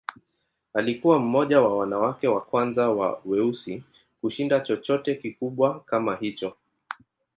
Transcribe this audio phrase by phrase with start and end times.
[0.73, 3.83] Alikuwa mmoja wa wanawake wa kwanza wa weusi
[4.21, 6.55] kushinda chochote kikubwa kama hicho.